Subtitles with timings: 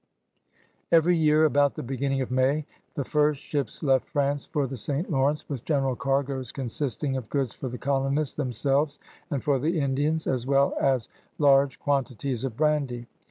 [0.91, 2.65] Every year, about the beginning of May,
[2.95, 5.11] the first ships left France for the St.
[5.11, 8.97] Lawrence with general cargoes consisting of goods for the colonists themselves
[9.29, 12.57] and for the Indians, as well as large 200 CRUSADERS OF NEW FRANCE quantities of
[12.57, 13.07] brandy.